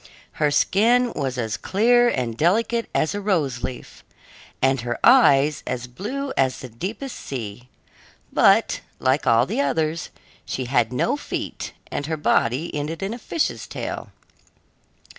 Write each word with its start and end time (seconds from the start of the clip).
Her 0.31 0.49
skin 0.49 1.13
was 1.13 1.37
as 1.37 1.57
clear 1.57 2.09
and 2.09 2.35
delicate 2.35 2.89
as 2.91 3.13
a 3.13 3.21
rose 3.21 3.61
leaf, 3.61 4.03
and 4.59 4.81
her 4.81 4.97
eyes 5.03 5.61
as 5.67 5.85
blue 5.85 6.33
as 6.35 6.57
the 6.57 6.69
deepest 6.69 7.15
sea; 7.15 7.69
but, 8.33 8.81
like 8.97 9.27
all 9.27 9.45
the 9.45 9.61
others, 9.61 10.09
she 10.43 10.65
had 10.65 10.91
no 10.91 11.15
feet 11.17 11.73
and 11.91 12.07
her 12.07 12.17
body 12.17 12.73
ended 12.73 13.03
in 13.03 13.13
a 13.13 13.19
fish's 13.19 13.67
tail. 13.67 14.09